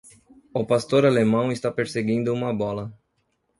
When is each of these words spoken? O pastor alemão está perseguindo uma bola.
O 0.51 0.65
pastor 0.65 1.05
alemão 1.05 1.51
está 1.51 1.71
perseguindo 1.71 2.33
uma 2.33 2.51
bola. 2.51 2.91